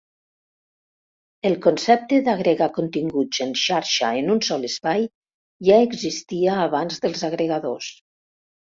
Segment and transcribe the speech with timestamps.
[1.49, 5.07] El concepte d'agregar continguts en xarxa en un sol espai
[5.71, 7.97] ja existia abans dels agregadors.